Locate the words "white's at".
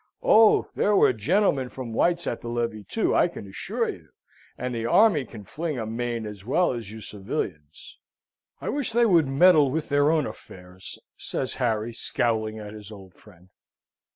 1.93-2.41